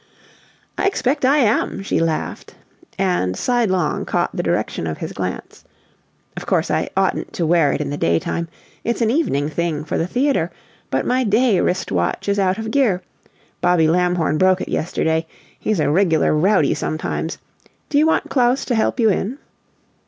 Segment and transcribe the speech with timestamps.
[0.79, 2.55] "I expect I am!" she laughed,
[2.97, 5.63] and sidelong caught the direction of his glance.
[6.35, 8.47] "Of course I oughtn't to wear it in the daytime
[8.83, 10.49] it's an evening thing, for the theater
[10.89, 13.03] but my day wrist watch is out of gear.
[13.61, 15.27] Bobby Lamhorn broke it yesterday;
[15.59, 17.37] he's a regular rowdy sometimes.
[17.89, 19.37] Do you want Claus to help you in?"